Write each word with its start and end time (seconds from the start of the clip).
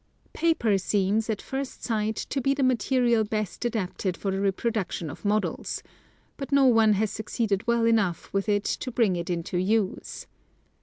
Paper 0.33 0.79
seems, 0.79 1.29
at 1.29 1.43
first 1.43 1.83
sight, 1.83 2.15
to 2.15 2.41
be 2.41 2.55
the 2.55 2.63
material 2.63 3.23
best 3.23 3.63
adapted 3.65 4.17
for 4.17 4.31
the 4.31 4.41
reproduction 4.41 5.11
of 5.11 5.23
models; 5.23 5.83
but 6.37 6.51
no 6.51 6.65
one 6.65 6.93
has 6.93 7.11
succeeded 7.11 7.67
well 7.67 7.85
enough 7.85 8.33
with 8.33 8.49
it 8.49 8.63
to 8.65 8.89
bring 8.89 9.15
it 9.15 9.29
into 9.29 9.59
use. 9.59 10.25